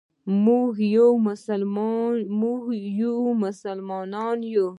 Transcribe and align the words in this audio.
موږ 2.43 2.73
یو 3.03 3.19
مسلمان 3.43 4.37
یو. 4.53 4.67